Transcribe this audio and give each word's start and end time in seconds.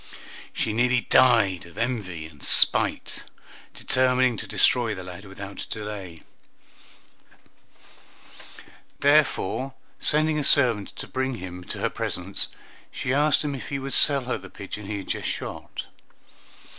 She 0.51 0.73
nearly 0.73 1.01
died 1.01 1.67
of 1.67 1.77
envy 1.77 2.25
and 2.25 2.41
spite, 2.41 3.21
determining 3.75 4.35
to 4.37 4.47
destroy 4.47 4.95
the 4.95 5.03
lad 5.03 5.25
without 5.25 5.67
delay; 5.69 6.23
therefore, 9.01 9.75
sending 9.99 10.39
a 10.39 10.43
servant 10.43 10.87
to 10.95 11.07
bring 11.07 11.35
him 11.35 11.63
to 11.65 11.77
her 11.81 11.89
presence, 11.91 12.47
she 12.91 13.13
asked 13.13 13.43
him 13.43 13.53
if 13.53 13.69
he 13.69 13.77
would 13.77 13.93
sell 13.93 14.23
her 14.25 14.39
the 14.39 14.49
pigeon 14.49 14.87
he 14.87 14.97
had 14.97 15.07
just 15.07 15.29
shot. 15.29 15.85